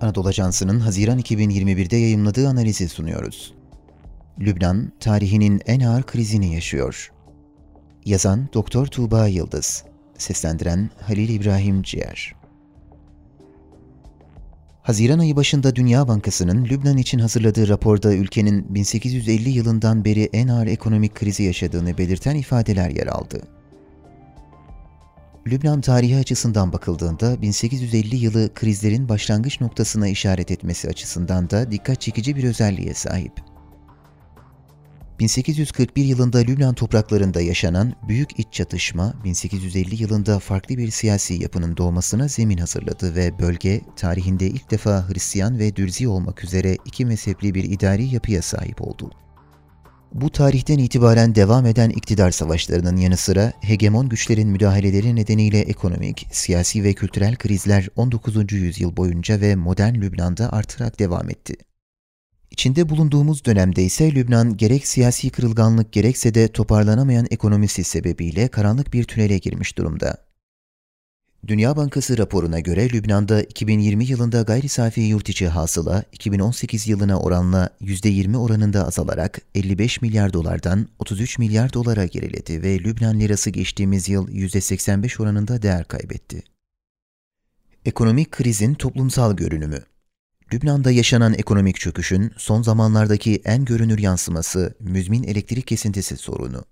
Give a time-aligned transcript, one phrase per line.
[0.00, 3.54] Anadolu Ajansı'nın Haziran 2021'de yayımladığı analizi sunuyoruz.
[4.40, 7.12] Lübnan, tarihinin en ağır krizini yaşıyor.
[8.04, 9.84] Yazan Doktor Tuğba Yıldız,
[10.18, 12.34] seslendiren Halil İbrahim Ciğer.
[14.82, 20.66] Haziran ayı başında Dünya Bankası'nın Lübnan için hazırladığı raporda ülkenin 1850 yılından beri en ağır
[20.66, 23.42] ekonomik krizi yaşadığını belirten ifadeler yer aldı.
[25.50, 32.36] Lübnan tarihi açısından bakıldığında 1850 yılı krizlerin başlangıç noktasına işaret etmesi açısından da dikkat çekici
[32.36, 33.32] bir özelliğe sahip.
[35.18, 42.28] 1841 yılında Lübnan topraklarında yaşanan büyük iç çatışma, 1850 yılında farklı bir siyasi yapının doğmasına
[42.28, 47.64] zemin hazırladı ve bölge, tarihinde ilk defa Hristiyan ve Dürzi olmak üzere iki mezhepli bir
[47.64, 49.10] idari yapıya sahip oldu.
[50.14, 56.84] Bu tarihten itibaren devam eden iktidar savaşlarının yanı sıra hegemon güçlerin müdahaleleri nedeniyle ekonomik, siyasi
[56.84, 58.52] ve kültürel krizler 19.
[58.52, 61.54] yüzyıl boyunca ve modern Lübnan'da artarak devam etti.
[62.50, 69.04] İçinde bulunduğumuz dönemde ise Lübnan gerek siyasi kırılganlık gerekse de toparlanamayan ekonomisi sebebiyle karanlık bir
[69.04, 70.27] tünele girmiş durumda.
[71.46, 77.70] Dünya Bankası raporuna göre Lübnan'da 2020 yılında gayri safi yurt içi hasıla 2018 yılına oranla
[77.80, 84.28] %20 oranında azalarak 55 milyar dolardan 33 milyar dolara geriledi ve Lübnan lirası geçtiğimiz yıl
[84.28, 86.42] %85 oranında değer kaybetti.
[87.84, 89.78] Ekonomik krizin toplumsal görünümü
[90.52, 96.64] Lübnan'da yaşanan ekonomik çöküşün son zamanlardaki en görünür yansıması müzmin elektrik kesintisi sorunu.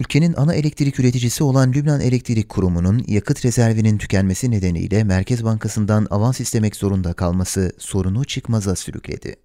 [0.00, 6.40] Ülkenin ana elektrik üreticisi olan Lübnan Elektrik Kurumu'nun yakıt rezervinin tükenmesi nedeniyle Merkez Bankası'ndan avans
[6.40, 9.36] istemek zorunda kalması sorunu çıkmaza sürükledi.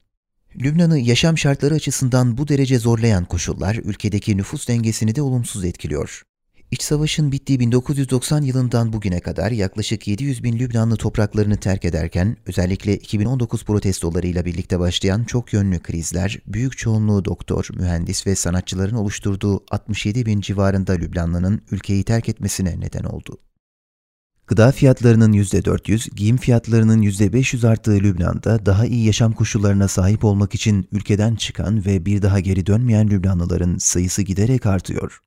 [0.56, 6.24] Lübnan'ı yaşam şartları açısından bu derece zorlayan koşullar ülkedeki nüfus dengesini de olumsuz etkiliyor.
[6.74, 12.98] İç savaşın bittiği 1990 yılından bugüne kadar yaklaşık 700 bin Lübnanlı topraklarını terk ederken özellikle
[12.98, 20.26] 2019 protestolarıyla birlikte başlayan çok yönlü krizler büyük çoğunluğu doktor, mühendis ve sanatçıların oluşturduğu 67
[20.26, 23.38] bin civarında Lübnanlı'nın ülkeyi terk etmesine neden oldu.
[24.48, 30.88] Gıda fiyatlarının %400, giyim fiyatlarının %500 arttığı Lübnan'da daha iyi yaşam koşullarına sahip olmak için
[30.92, 35.20] ülkeden çıkan ve bir daha geri dönmeyen Lübnanlıların sayısı giderek artıyor.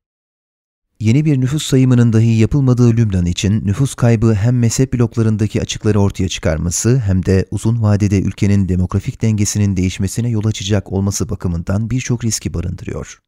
[1.01, 6.29] Yeni bir nüfus sayımının dahi yapılmadığı Lübnan için nüfus kaybı hem mezhep bloklarındaki açıkları ortaya
[6.29, 12.55] çıkarması hem de uzun vadede ülkenin demografik dengesinin değişmesine yol açacak olması bakımından birçok riski
[12.55, 13.19] barındırıyor.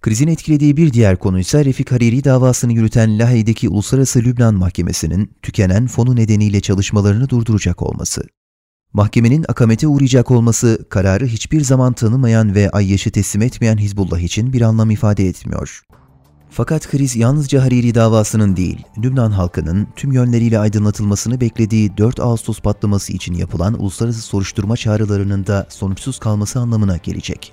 [0.00, 5.86] Krizin etkilediği bir diğer konu ise Refik Hariri davasını yürüten Lahey'deki Uluslararası Lübnan Mahkemesi'nin tükenen
[5.86, 8.22] fonu nedeniyle çalışmalarını durduracak olması.
[8.92, 14.60] Mahkemenin akamete uğrayacak olması kararı hiçbir zaman tanımayan ve ayyaşı teslim etmeyen Hizbullah için bir
[14.60, 15.82] anlam ifade etmiyor.
[16.54, 23.12] Fakat kriz yalnızca Hariri davasının değil, Lübnan halkının tüm yönleriyle aydınlatılmasını beklediği 4 Ağustos patlaması
[23.12, 27.52] için yapılan uluslararası soruşturma çağrılarının da sonuçsuz kalması anlamına gelecek.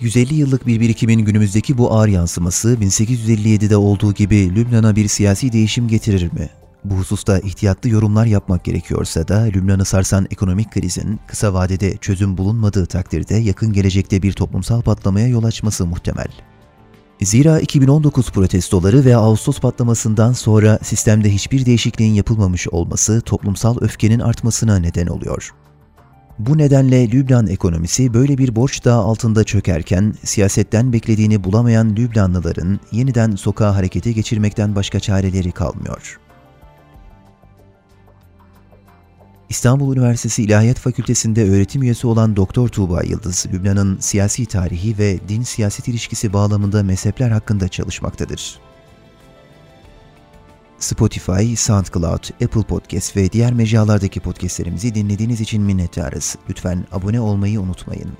[0.00, 5.88] 150 yıllık bir birikimin günümüzdeki bu ağır yansıması 1857'de olduğu gibi Lübnan'a bir siyasi değişim
[5.88, 6.50] getirir mi?
[6.84, 12.86] Bu hususta ihtiyatlı yorumlar yapmak gerekiyorsa da Lübnan'ı sarsan ekonomik krizin kısa vadede çözüm bulunmadığı
[12.86, 16.28] takdirde yakın gelecekte bir toplumsal patlamaya yol açması muhtemel.
[17.22, 24.78] Zira 2019 protestoları ve Ağustos patlamasından sonra sistemde hiçbir değişikliğin yapılmamış olması toplumsal öfkenin artmasına
[24.78, 25.54] neden oluyor.
[26.38, 33.30] Bu nedenle Lübnan ekonomisi böyle bir borç dağı altında çökerken siyasetten beklediğini bulamayan Lübnanlıların yeniden
[33.36, 36.18] sokağa harekete geçirmekten başka çareleri kalmıyor.
[39.48, 45.88] İstanbul Üniversitesi İlahiyat Fakültesi'nde öğretim üyesi olan Doktor Tuğba Yıldız, Lübnan'ın siyasi tarihi ve din-siyaset
[45.88, 48.60] ilişkisi bağlamında mezhepler hakkında çalışmaktadır.
[50.78, 56.36] Spotify, SoundCloud, Apple Podcast ve diğer mecralardaki podcastlerimizi dinlediğiniz için minnettarız.
[56.50, 58.12] Lütfen abone olmayı unutmayın.